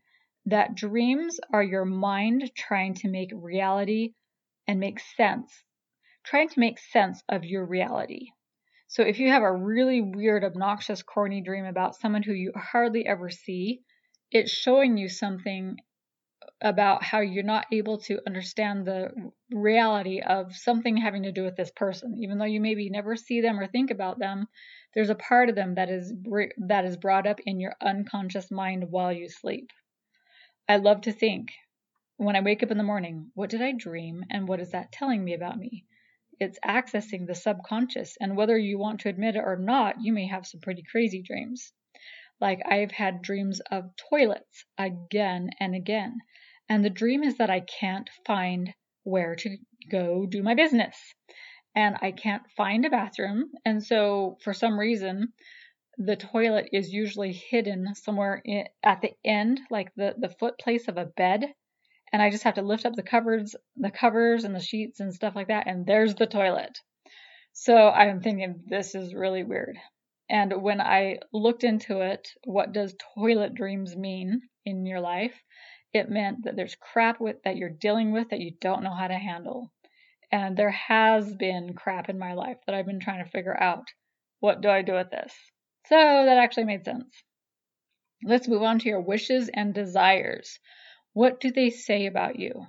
that 0.46 0.74
dreams 0.74 1.40
are 1.52 1.62
your 1.62 1.84
mind 1.84 2.50
trying 2.54 2.94
to 2.94 3.08
make 3.08 3.30
reality 3.34 4.12
and 4.66 4.80
make 4.80 5.00
sense, 5.00 5.64
trying 6.24 6.48
to 6.48 6.60
make 6.60 6.78
sense 6.78 7.22
of 7.28 7.44
your 7.44 7.64
reality. 7.64 8.28
So 8.88 9.02
if 9.02 9.18
you 9.18 9.30
have 9.30 9.42
a 9.42 9.52
really 9.52 10.00
weird, 10.00 10.44
obnoxious, 10.44 11.02
corny 11.02 11.40
dream 11.40 11.64
about 11.64 11.96
someone 11.96 12.22
who 12.22 12.32
you 12.32 12.52
hardly 12.54 13.06
ever 13.06 13.30
see, 13.30 13.82
it's 14.30 14.50
showing 14.50 14.96
you 14.96 15.08
something 15.08 15.78
about 16.60 17.02
how 17.02 17.20
you're 17.20 17.42
not 17.42 17.66
able 17.72 17.98
to 17.98 18.20
understand 18.26 18.86
the 18.86 19.10
reality 19.52 20.20
of 20.20 20.54
something 20.54 20.96
having 20.96 21.22
to 21.24 21.32
do 21.32 21.42
with 21.42 21.56
this 21.56 21.70
person 21.70 22.16
even 22.18 22.38
though 22.38 22.44
you 22.44 22.60
maybe 22.60 22.88
never 22.88 23.16
see 23.16 23.40
them 23.40 23.58
or 23.58 23.66
think 23.66 23.90
about 23.90 24.18
them 24.18 24.46
there's 24.94 25.10
a 25.10 25.14
part 25.14 25.48
of 25.48 25.54
them 25.54 25.74
that 25.74 25.88
is 25.88 26.12
that 26.56 26.84
is 26.84 26.96
brought 26.96 27.26
up 27.26 27.40
in 27.46 27.60
your 27.60 27.74
unconscious 27.80 28.50
mind 28.50 28.84
while 28.90 29.12
you 29.12 29.28
sleep 29.28 29.70
I 30.66 30.76
love 30.76 31.02
to 31.02 31.12
think 31.12 31.52
when 32.16 32.36
I 32.36 32.40
wake 32.40 32.62
up 32.62 32.70
in 32.70 32.78
the 32.78 32.84
morning, 32.84 33.30
what 33.34 33.50
did 33.50 33.60
I 33.60 33.72
dream 33.72 34.24
and 34.30 34.48
what 34.48 34.60
is 34.60 34.70
that 34.70 34.92
telling 34.92 35.22
me 35.22 35.34
about 35.34 35.58
me? 35.58 35.84
It's 36.40 36.58
accessing 36.64 37.26
the 37.26 37.34
subconscious, 37.34 38.16
and 38.18 38.34
whether 38.34 38.56
you 38.56 38.78
want 38.78 39.00
to 39.00 39.10
admit 39.10 39.36
it 39.36 39.44
or 39.44 39.56
not, 39.56 39.96
you 40.00 40.12
may 40.12 40.26
have 40.26 40.46
some 40.46 40.60
pretty 40.60 40.82
crazy 40.90 41.22
dreams. 41.22 41.72
Like 42.40 42.62
I've 42.64 42.92
had 42.92 43.20
dreams 43.20 43.60
of 43.70 43.94
toilets 44.08 44.64
again 44.78 45.50
and 45.60 45.74
again, 45.74 46.18
and 46.68 46.82
the 46.82 46.90
dream 46.90 47.22
is 47.22 47.36
that 47.36 47.50
I 47.50 47.60
can't 47.60 48.08
find 48.26 48.72
where 49.02 49.36
to 49.36 49.58
go 49.90 50.24
do 50.24 50.42
my 50.42 50.54
business. 50.54 50.96
And 51.76 51.96
I 52.00 52.12
can't 52.12 52.48
find 52.56 52.86
a 52.86 52.90
bathroom, 52.90 53.52
and 53.66 53.84
so 53.84 54.38
for 54.42 54.54
some 54.54 54.78
reason, 54.80 55.34
the 55.98 56.16
toilet 56.16 56.68
is 56.72 56.92
usually 56.92 57.32
hidden 57.32 57.94
somewhere 57.94 58.40
in, 58.44 58.66
at 58.82 59.00
the 59.00 59.12
end, 59.24 59.60
like 59.70 59.94
the, 59.94 60.14
the 60.18 60.28
foot 60.28 60.58
place 60.58 60.88
of 60.88 60.96
a 60.96 61.04
bed. 61.04 61.54
And 62.12 62.22
I 62.22 62.30
just 62.30 62.44
have 62.44 62.54
to 62.54 62.62
lift 62.62 62.86
up 62.86 62.94
the 62.94 63.02
covers, 63.02 63.56
the 63.76 63.90
covers 63.90 64.44
and 64.44 64.54
the 64.54 64.60
sheets 64.60 65.00
and 65.00 65.12
stuff 65.12 65.34
like 65.34 65.48
that, 65.48 65.66
and 65.66 65.86
there's 65.86 66.14
the 66.14 66.26
toilet. 66.26 66.78
So 67.52 67.88
I'm 67.88 68.20
thinking 68.20 68.62
this 68.66 68.94
is 68.94 69.14
really 69.14 69.42
weird. 69.44 69.78
And 70.28 70.62
when 70.62 70.80
I 70.80 71.18
looked 71.32 71.64
into 71.64 72.00
it, 72.00 72.28
what 72.44 72.72
does 72.72 72.96
toilet 73.14 73.54
dreams 73.54 73.96
mean 73.96 74.42
in 74.64 74.86
your 74.86 75.00
life? 75.00 75.42
It 75.92 76.10
meant 76.10 76.44
that 76.44 76.56
there's 76.56 76.74
crap 76.74 77.20
with 77.20 77.42
that 77.44 77.56
you're 77.56 77.70
dealing 77.70 78.10
with 78.10 78.30
that 78.30 78.40
you 78.40 78.52
don't 78.60 78.82
know 78.82 78.94
how 78.94 79.06
to 79.06 79.14
handle. 79.14 79.72
And 80.32 80.56
there 80.56 80.70
has 80.70 81.32
been 81.34 81.74
crap 81.74 82.08
in 82.08 82.18
my 82.18 82.32
life 82.32 82.56
that 82.66 82.74
I've 82.74 82.86
been 82.86 83.00
trying 83.00 83.22
to 83.24 83.30
figure 83.30 83.56
out. 83.60 83.86
What 84.40 84.60
do 84.60 84.68
I 84.68 84.82
do 84.82 84.94
with 84.94 85.10
this? 85.10 85.32
So 85.86 85.96
that 85.96 86.38
actually 86.38 86.64
made 86.64 86.84
sense. 86.84 87.22
Let's 88.22 88.48
move 88.48 88.62
on 88.62 88.78
to 88.78 88.88
your 88.88 89.02
wishes 89.02 89.50
and 89.52 89.74
desires. 89.74 90.58
What 91.12 91.40
do 91.40 91.50
they 91.52 91.70
say 91.70 92.06
about 92.06 92.38
you? 92.38 92.66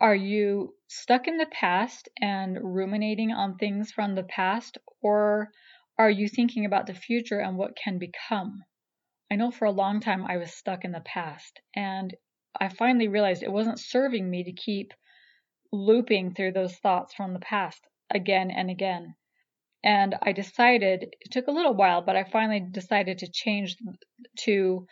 Are 0.00 0.14
you 0.14 0.74
stuck 0.88 1.28
in 1.28 1.36
the 1.36 1.46
past 1.46 2.08
and 2.20 2.58
ruminating 2.62 3.32
on 3.32 3.56
things 3.56 3.92
from 3.92 4.14
the 4.14 4.24
past, 4.24 4.78
or 5.02 5.52
are 5.98 6.10
you 6.10 6.28
thinking 6.28 6.64
about 6.64 6.86
the 6.86 6.94
future 6.94 7.40
and 7.40 7.56
what 7.56 7.76
can 7.76 7.98
become? 7.98 8.64
I 9.30 9.36
know 9.36 9.50
for 9.50 9.64
a 9.64 9.70
long 9.70 10.00
time 10.00 10.24
I 10.24 10.36
was 10.36 10.54
stuck 10.54 10.84
in 10.84 10.92
the 10.92 11.00
past, 11.00 11.60
and 11.74 12.14
I 12.58 12.68
finally 12.68 13.08
realized 13.08 13.42
it 13.42 13.52
wasn't 13.52 13.80
serving 13.80 14.28
me 14.28 14.44
to 14.44 14.52
keep 14.52 14.92
looping 15.72 16.34
through 16.34 16.52
those 16.52 16.76
thoughts 16.76 17.14
from 17.14 17.32
the 17.32 17.40
past 17.40 17.86
again 18.10 18.50
and 18.50 18.70
again. 18.70 19.14
And 19.84 20.16
I 20.22 20.32
decided, 20.32 21.14
it 21.20 21.30
took 21.30 21.46
a 21.46 21.52
little 21.52 21.74
while, 21.74 22.02
but 22.02 22.16
I 22.16 22.24
finally 22.24 22.60
decided 22.60 23.18
to 23.18 23.30
change 23.30 23.76
to 24.40 24.86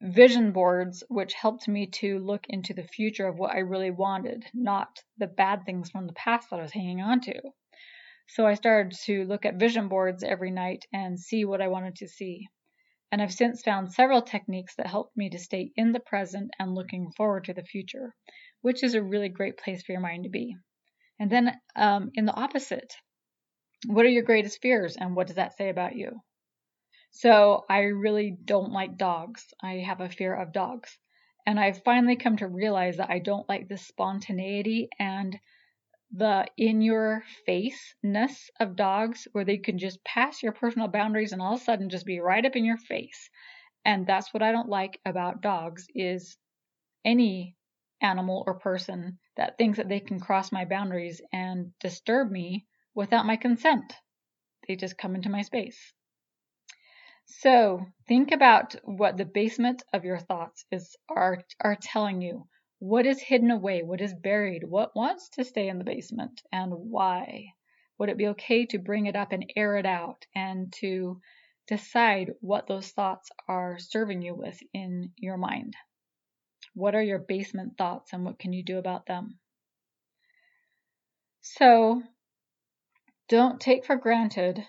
vision 0.00 0.52
boards, 0.52 1.02
which 1.08 1.34
helped 1.34 1.66
me 1.66 1.86
to 1.86 2.20
look 2.20 2.46
into 2.48 2.72
the 2.72 2.84
future 2.84 3.26
of 3.26 3.36
what 3.38 3.54
I 3.54 3.60
really 3.60 3.90
wanted, 3.90 4.44
not 4.54 5.02
the 5.16 5.26
bad 5.26 5.64
things 5.64 5.90
from 5.90 6.06
the 6.06 6.12
past 6.12 6.50
that 6.50 6.60
I 6.60 6.62
was 6.62 6.72
hanging 6.72 7.00
on 7.00 7.20
to. 7.22 7.34
So 8.28 8.46
I 8.46 8.54
started 8.54 8.96
to 9.06 9.24
look 9.24 9.46
at 9.46 9.56
vision 9.58 9.88
boards 9.88 10.22
every 10.22 10.50
night 10.50 10.84
and 10.92 11.18
see 11.18 11.44
what 11.44 11.62
I 11.62 11.68
wanted 11.68 11.96
to 11.96 12.08
see. 12.08 12.46
And 13.10 13.22
I've 13.22 13.32
since 13.32 13.62
found 13.62 13.92
several 13.92 14.20
techniques 14.20 14.76
that 14.76 14.86
helped 14.86 15.16
me 15.16 15.30
to 15.30 15.38
stay 15.38 15.72
in 15.74 15.92
the 15.92 16.00
present 16.00 16.50
and 16.58 16.74
looking 16.74 17.10
forward 17.12 17.44
to 17.44 17.54
the 17.54 17.64
future, 17.64 18.14
which 18.60 18.84
is 18.84 18.94
a 18.94 19.02
really 19.02 19.30
great 19.30 19.56
place 19.56 19.82
for 19.82 19.92
your 19.92 20.02
mind 20.02 20.24
to 20.24 20.30
be. 20.30 20.54
And 21.18 21.32
then 21.32 21.58
um, 21.74 22.10
in 22.14 22.26
the 22.26 22.34
opposite, 22.34 22.94
what 23.86 24.04
are 24.04 24.10
your 24.10 24.22
greatest 24.22 24.60
fears 24.60 24.96
and 24.96 25.14
what 25.14 25.26
does 25.26 25.36
that 25.36 25.56
say 25.56 25.68
about 25.68 25.96
you? 25.96 26.22
So, 27.10 27.64
I 27.68 27.80
really 27.84 28.36
don't 28.44 28.72
like 28.72 28.96
dogs. 28.96 29.52
I 29.62 29.74
have 29.78 30.00
a 30.00 30.08
fear 30.08 30.34
of 30.34 30.52
dogs. 30.52 30.98
And 31.46 31.58
I've 31.58 31.82
finally 31.82 32.16
come 32.16 32.36
to 32.38 32.46
realize 32.46 32.98
that 32.98 33.10
I 33.10 33.18
don't 33.20 33.48
like 33.48 33.68
the 33.68 33.78
spontaneity 33.78 34.88
and 34.98 35.38
the 36.10 36.46
in 36.56 36.80
your 36.80 37.22
face 37.44 37.94
ness 38.02 38.50
of 38.60 38.76
dogs 38.76 39.28
where 39.32 39.44
they 39.44 39.58
can 39.58 39.78
just 39.78 40.02
pass 40.04 40.42
your 40.42 40.52
personal 40.52 40.88
boundaries 40.88 41.32
and 41.32 41.42
all 41.42 41.54
of 41.54 41.60
a 41.60 41.64
sudden 41.64 41.90
just 41.90 42.06
be 42.06 42.20
right 42.20 42.44
up 42.44 42.56
in 42.56 42.64
your 42.64 42.78
face. 42.78 43.30
And 43.84 44.06
that's 44.06 44.32
what 44.34 44.42
I 44.42 44.52
don't 44.52 44.68
like 44.68 45.00
about 45.04 45.42
dogs 45.42 45.86
is 45.94 46.36
any 47.04 47.56
animal 48.00 48.44
or 48.46 48.58
person 48.58 49.18
that 49.36 49.58
thinks 49.58 49.78
that 49.78 49.88
they 49.88 50.00
can 50.00 50.20
cross 50.20 50.52
my 50.52 50.64
boundaries 50.64 51.20
and 51.32 51.72
disturb 51.78 52.30
me 52.30 52.66
without 52.98 53.24
my 53.24 53.36
consent. 53.36 53.94
They 54.66 54.74
just 54.74 54.98
come 54.98 55.14
into 55.14 55.30
my 55.30 55.42
space. 55.42 55.94
So 57.26 57.86
think 58.08 58.32
about 58.32 58.74
what 58.82 59.16
the 59.16 59.24
basement 59.24 59.84
of 59.92 60.04
your 60.04 60.18
thoughts 60.18 60.64
is 60.72 60.96
are 61.08 61.44
are 61.60 61.76
telling 61.80 62.20
you. 62.22 62.48
What 62.80 63.06
is 63.06 63.20
hidden 63.20 63.52
away? 63.52 63.84
What 63.84 64.00
is 64.00 64.12
buried? 64.12 64.64
What 64.64 64.96
wants 64.96 65.28
to 65.30 65.44
stay 65.44 65.68
in 65.68 65.78
the 65.78 65.84
basement 65.84 66.42
and 66.50 66.72
why? 66.72 67.52
Would 67.98 68.08
it 68.08 68.18
be 68.18 68.28
okay 68.28 68.66
to 68.66 68.78
bring 68.78 69.06
it 69.06 69.14
up 69.14 69.30
and 69.30 69.52
air 69.54 69.76
it 69.76 69.86
out 69.86 70.26
and 70.34 70.72
to 70.80 71.20
decide 71.68 72.34
what 72.40 72.66
those 72.66 72.90
thoughts 72.90 73.30
are 73.46 73.78
serving 73.78 74.22
you 74.22 74.34
with 74.34 74.60
in 74.74 75.12
your 75.16 75.36
mind? 75.36 75.76
What 76.74 76.96
are 76.96 77.02
your 77.02 77.20
basement 77.20 77.78
thoughts 77.78 78.12
and 78.12 78.24
what 78.24 78.40
can 78.40 78.52
you 78.52 78.64
do 78.64 78.78
about 78.78 79.06
them? 79.06 79.38
So 81.42 82.02
don't 83.28 83.60
take 83.60 83.84
for 83.84 83.96
granted 83.96 84.64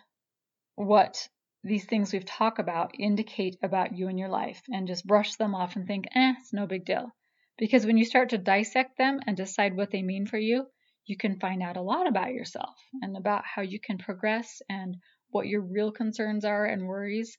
what 0.76 1.28
these 1.64 1.86
things 1.86 2.14
we've 2.14 2.26
talked 2.26 2.60
about 2.60 2.92
indicate 2.98 3.58
about 3.62 3.96
you 3.98 4.08
and 4.08 4.18
your 4.18 4.30
life 4.30 4.62
and 4.70 4.88
just 4.88 5.06
brush 5.06 5.36
them 5.36 5.56
off 5.56 5.76
and 5.76 5.88
think, 5.88 6.06
eh, 6.16 6.34
it's 6.40 6.54
no 6.54 6.66
big 6.66 6.86
deal. 6.86 7.12
Because 7.58 7.86
when 7.86 7.98
you 7.98 8.06
start 8.06 8.30
to 8.30 8.38
dissect 8.38 8.98
them 8.98 9.20
and 9.28 9.36
decide 9.36 9.76
what 9.76 9.92
they 9.92 10.02
mean 10.02 10.26
for 10.26 10.38
you, 10.38 10.66
you 11.06 11.18
can 11.18 11.40
find 11.40 11.62
out 11.62 11.76
a 11.76 11.82
lot 11.82 12.08
about 12.08 12.34
yourself 12.34 12.76
and 13.02 13.18
about 13.18 13.44
how 13.44 13.62
you 13.62 13.80
can 13.80 13.98
progress 13.98 14.62
and 14.70 14.96
what 15.30 15.48
your 15.48 15.62
real 15.62 15.92
concerns 15.92 16.46
are 16.46 16.66
and 16.66 16.88
worries 16.88 17.38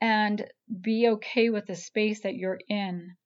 and 0.00 0.44
be 0.80 1.08
okay 1.08 1.48
with 1.48 1.66
the 1.66 1.76
space 1.76 2.22
that 2.22 2.34
you're 2.34 2.60
in 2.68 3.16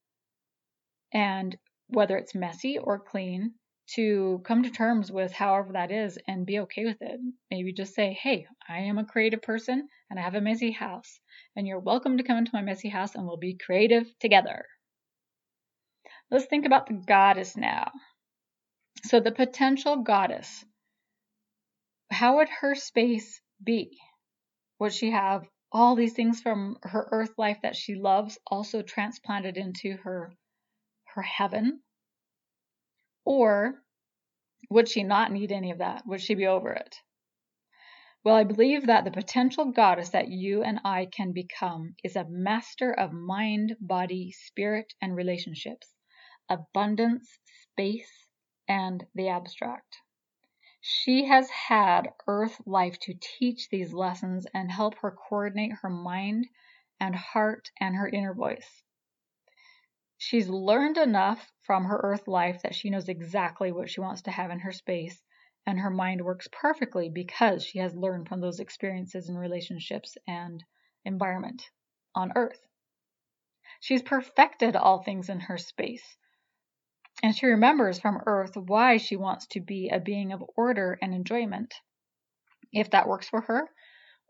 and 1.13 1.57
whether 1.89 2.17
it's 2.17 2.35
messy 2.35 2.79
or 2.79 3.01
clean 3.01 3.55
to 3.95 4.43
come 4.45 4.63
to 4.63 4.71
terms 4.71 5.11
with 5.11 5.33
however 5.33 5.73
that 5.73 5.91
is 5.91 6.19
and 6.27 6.45
be 6.45 6.61
okay 6.61 6.85
with 6.85 7.01
it. 7.01 7.21
Maybe 7.51 7.73
just 7.73 7.95
say, 7.95 8.13
hey, 8.13 8.47
I 8.69 8.81
am 8.81 8.99
a 8.99 9.05
creative 9.05 9.43
person 9.43 9.89
and 10.11 10.19
I 10.19 10.23
have 10.23 10.35
a 10.35 10.41
messy 10.41 10.71
house, 10.71 11.21
and 11.57 11.67
you're 11.67 11.79
welcome 11.79 12.19
to 12.19 12.23
come 12.23 12.39
into 12.39 12.51
my 12.55 12.63
messy 12.63 12.89
house 12.89 13.15
and 13.15 13.27
we'll 13.27 13.37
be 13.37 13.57
creative 13.57 14.07
together. 14.19 14.67
Let's 16.31 16.47
think 16.47 16.67
about 16.67 16.87
the 16.87 16.95
goddess 16.95 17.57
now. 17.57 17.91
So, 19.05 19.21
the 19.21 19.33
potential 19.33 19.97
goddess, 19.97 20.65
how 22.11 22.37
would 22.37 22.49
her 22.49 22.75
space 22.75 23.41
be? 23.63 23.99
Would 24.79 24.93
she 24.93 25.11
have 25.11 25.49
all 25.73 25.95
these 25.95 26.15
things 26.15 26.41
from 26.41 26.79
her 26.83 27.09
earth 27.11 27.33
life 27.39 27.59
that 27.63 27.77
she 27.77 27.95
loves 27.95 28.39
also 28.47 28.83
transplanted 28.83 29.57
into 29.57 29.97
her 29.99 30.33
her 31.15 31.23
heaven 31.23 31.81
or 33.29 33.85
would 34.71 34.89
she 34.89 35.03
not 35.03 35.31
need 35.31 35.53
any 35.53 35.71
of 35.71 35.79
that? 35.79 36.07
Would 36.07 36.23
she 36.23 36.35
be 36.35 36.47
over 36.47 36.73
it? 36.73 36.97
Well, 38.25 38.37
I 38.37 38.45
believe 38.45 38.87
that 38.87 39.05
the 39.05 39.11
potential 39.11 39.67
goddess 39.67 40.09
that 40.11 40.29
you 40.29 40.63
and 40.63 40.81
I 40.83 41.05
can 41.05 41.33
become 41.33 41.95
is 42.03 42.17
a 42.17 42.25
master 42.25 42.91
of 42.91 43.13
mind, 43.13 43.77
body, 43.83 44.33
spirit, 44.33 44.95
and 45.03 45.15
relationships, 45.15 45.95
abundance, 46.49 47.39
space, 47.45 48.29
and 48.67 49.05
the 49.15 49.29
abstract. 49.29 49.99
She 50.81 51.27
has 51.27 51.51
had 51.51 52.15
earth 52.27 52.63
life 52.65 52.99
to 53.01 53.21
teach 53.21 53.69
these 53.69 53.93
lessons 53.93 54.47
and 54.55 54.73
help 54.73 54.95
her 55.01 55.11
coordinate 55.11 55.73
her 55.83 55.91
mind 55.91 56.47
and 56.99 57.15
heart 57.15 57.71
and 57.79 57.95
her 57.95 58.09
inner 58.09 58.33
voice. 58.33 58.85
She's 60.21 60.49
learned 60.49 60.99
enough 60.99 61.53
from 61.63 61.85
her 61.85 62.01
earth 62.03 62.27
life 62.27 62.63
that 62.63 62.75
she 62.75 62.91
knows 62.91 63.09
exactly 63.09 63.71
what 63.71 63.89
she 63.89 64.01
wants 64.01 64.23
to 64.23 64.33
have 64.33 64.51
in 64.51 64.59
her 64.59 64.73
space, 64.73 65.23
and 65.65 65.79
her 65.79 65.91
mind 65.91 66.25
works 66.25 66.49
perfectly 66.51 67.09
because 67.09 67.65
she 67.65 67.79
has 67.79 67.95
learned 67.95 68.29
from 68.29 68.41
those 68.41 68.59
experiences 68.59 69.29
and 69.29 69.39
relationships 69.39 70.19
and 70.27 70.65
environment 71.05 71.71
on 72.17 72.33
earth. 72.35 72.67
She's 73.79 74.03
perfected 74.03 74.75
all 74.75 75.05
things 75.05 75.29
in 75.29 75.39
her 75.39 75.57
space. 75.57 76.17
And 77.23 77.35
she 77.35 77.47
remembers 77.47 78.01
from 78.01 78.21
earth 78.27 78.57
why 78.57 78.97
she 78.97 79.15
wants 79.15 79.47
to 79.49 79.61
be 79.61 79.89
a 79.89 80.01
being 80.01 80.33
of 80.33 80.43
order 80.57 80.99
and 81.01 81.15
enjoyment, 81.15 81.75
if 82.73 82.91
that 82.91 83.07
works 83.07 83.29
for 83.29 83.43
her, 83.43 83.71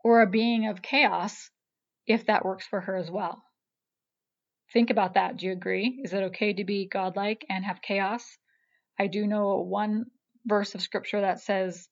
or 0.03 0.21
a 0.21 0.29
being 0.29 0.67
of 0.67 0.83
chaos, 0.83 1.49
if 2.05 2.27
that 2.27 2.45
works 2.45 2.67
for 2.67 2.81
her 2.81 2.95
as 2.95 3.09
well. 3.09 3.43
Think 4.73 4.89
about 4.89 5.15
that. 5.15 5.37
Do 5.37 5.47
you 5.47 5.51
agree? 5.51 6.01
Is 6.03 6.13
it 6.13 6.23
okay 6.25 6.53
to 6.53 6.63
be 6.63 6.87
godlike 6.87 7.45
and 7.49 7.65
have 7.65 7.81
chaos? 7.81 8.37
I 8.99 9.07
do 9.07 9.25
know 9.25 9.57
one 9.57 10.05
verse 10.45 10.75
of 10.75 10.81
scripture 10.81 11.21
that 11.21 11.41
says 11.41 11.87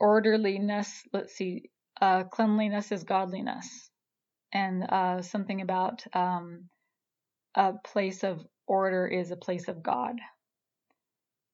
orderliness, 0.00 1.02
let's 1.12 1.34
see, 1.34 1.70
uh, 2.00 2.24
cleanliness 2.24 2.92
is 2.92 3.04
godliness. 3.04 3.90
And 4.52 4.84
uh, 4.84 5.22
something 5.22 5.60
about 5.60 6.04
um, 6.14 6.68
a 7.54 7.72
place 7.84 8.22
of 8.24 8.40
order 8.66 9.06
is 9.06 9.30
a 9.30 9.36
place 9.36 9.68
of 9.68 9.82
God. 9.82 10.16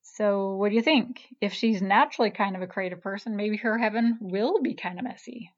So, 0.03 0.57
what 0.57 0.71
do 0.71 0.75
you 0.75 0.83
think? 0.83 1.27
If 1.41 1.53
she's 1.53 1.81
naturally 1.81 2.31
kind 2.31 2.57
of 2.57 2.63
a 2.63 2.67
creative 2.67 3.01
person, 3.01 3.37
maybe 3.37 3.57
her 3.59 3.79
heaven 3.79 4.19
will 4.21 4.61
be 4.61 4.75
kind 4.75 4.99
of 4.99 5.05
messy. 5.05 5.51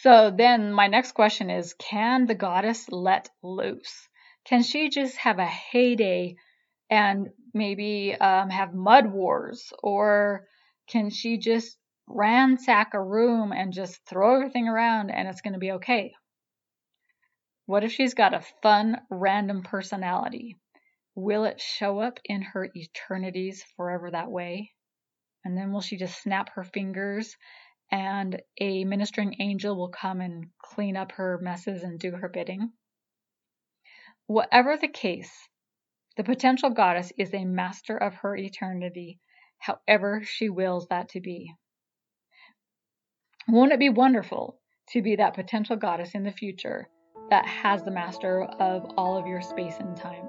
So 0.00 0.30
then 0.30 0.72
my 0.72 0.88
next 0.88 1.12
question 1.12 1.50
is 1.50 1.74
can 1.74 2.26
the 2.26 2.34
goddess 2.34 2.88
let 2.90 3.30
loose? 3.42 4.08
Can 4.44 4.62
she 4.62 4.90
just 4.90 5.16
have 5.18 5.38
a 5.38 5.46
heyday 5.46 6.36
and 6.90 7.30
maybe 7.54 8.14
um, 8.14 8.50
have 8.50 8.74
mud 8.74 9.06
wars? 9.06 9.72
Or 9.82 10.46
can 10.88 11.10
she 11.10 11.38
just 11.38 11.78
ransack 12.08 12.92
a 12.92 13.02
room 13.02 13.52
and 13.52 13.72
just 13.72 14.04
throw 14.04 14.34
everything 14.34 14.68
around 14.68 15.10
and 15.10 15.28
it's 15.28 15.40
going 15.40 15.54
to 15.54 15.60
be 15.60 15.72
okay? 15.72 16.12
What 17.66 17.84
if 17.84 17.92
she's 17.92 18.14
got 18.14 18.34
a 18.34 18.44
fun, 18.62 19.00
random 19.08 19.62
personality? 19.62 20.58
Will 21.14 21.44
it 21.44 21.60
show 21.60 22.00
up 22.00 22.18
in 22.24 22.42
her 22.42 22.68
eternities 22.74 23.64
forever 23.76 24.10
that 24.10 24.30
way? 24.30 24.72
And 25.44 25.56
then 25.56 25.72
will 25.72 25.80
she 25.80 25.96
just 25.96 26.20
snap 26.20 26.50
her 26.54 26.64
fingers 26.64 27.36
and 27.94 28.42
a 28.60 28.82
ministering 28.82 29.36
angel 29.38 29.76
will 29.76 29.88
come 29.88 30.20
and 30.20 30.46
clean 30.60 30.96
up 30.96 31.12
her 31.12 31.38
messes 31.40 31.84
and 31.84 32.00
do 32.00 32.10
her 32.10 32.28
bidding. 32.28 32.72
Whatever 34.26 34.76
the 34.76 34.88
case, 34.88 35.30
the 36.16 36.24
potential 36.24 36.70
goddess 36.70 37.12
is 37.16 37.32
a 37.32 37.44
master 37.44 37.96
of 37.96 38.14
her 38.14 38.34
eternity, 38.36 39.20
however 39.58 40.22
she 40.24 40.48
wills 40.48 40.88
that 40.88 41.10
to 41.10 41.20
be. 41.20 41.54
Won't 43.46 43.72
it 43.72 43.78
be 43.78 43.90
wonderful 43.90 44.58
to 44.88 45.00
be 45.00 45.14
that 45.14 45.34
potential 45.34 45.76
goddess 45.76 46.16
in 46.16 46.24
the 46.24 46.32
future 46.32 46.88
that 47.30 47.46
has 47.46 47.84
the 47.84 47.92
master 47.92 48.42
of 48.42 48.90
all 48.96 49.16
of 49.16 49.28
your 49.28 49.40
space 49.40 49.76
and 49.78 49.96
time? 49.96 50.26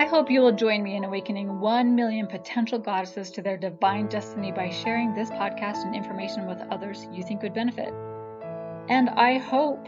I 0.00 0.06
hope 0.06 0.30
you 0.30 0.40
will 0.40 0.52
join 0.52 0.82
me 0.82 0.96
in 0.96 1.04
awakening 1.04 1.60
1 1.60 1.94
million 1.94 2.26
potential 2.26 2.78
goddesses 2.78 3.30
to 3.32 3.42
their 3.42 3.58
divine 3.58 4.06
destiny 4.06 4.50
by 4.50 4.70
sharing 4.70 5.12
this 5.12 5.28
podcast 5.28 5.84
and 5.84 5.94
information 5.94 6.46
with 6.46 6.58
others 6.70 7.06
you 7.12 7.22
think 7.22 7.42
would 7.42 7.52
benefit. 7.52 7.92
And 8.88 9.10
I 9.10 9.36
hope 9.36 9.86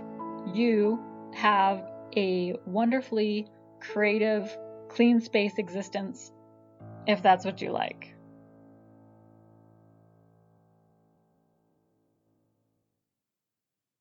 you 0.52 1.02
have 1.32 1.90
a 2.14 2.52
wonderfully 2.66 3.48
creative, 3.80 4.54
clean 4.90 5.18
space 5.18 5.56
existence 5.56 6.30
if 7.06 7.22
that's 7.22 7.46
what 7.46 7.62
you 7.62 7.70
like. 7.70 8.14